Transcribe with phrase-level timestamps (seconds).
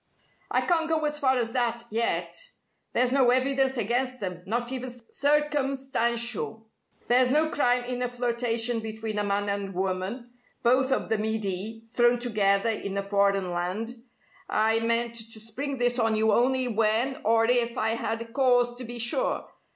[0.49, 2.35] "I can't go as far as that yet.
[2.91, 6.65] There's no evidence against them not even circumstantial.
[7.07, 10.31] There's no crime in a flirtation between a man and woman,
[10.63, 14.01] both of the Midi, thrown together in a foreign land.
[14.49, 18.83] I meant to spring this on you only when or if I had cause to
[18.83, 19.47] be sure.